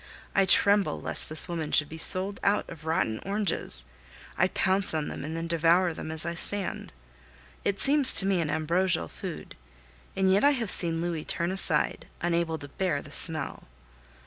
[0.33, 3.85] I tremble lest the woman should be sold out of rotten oranges;
[4.35, 6.91] I pounce on them and devour them as I stand.
[7.63, 9.53] It seems to me an ambrosial food,
[10.15, 13.67] and yet I have seen Louis turn aside, unable to bear the smell.